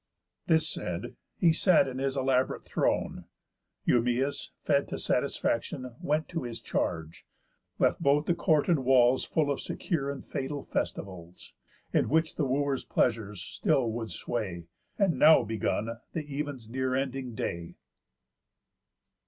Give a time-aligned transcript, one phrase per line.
[0.47, 3.25] This said, he sat in his elaborate throne.
[3.87, 7.23] Eumæus (fed to satisfaction) Went to his charge,
[7.77, 11.53] left both the court and walls Full of secure and fatal festivals,
[11.93, 14.65] In which the Wooers' pleasures still would sway.
[14.97, 17.75] And now begun the even's near ending day.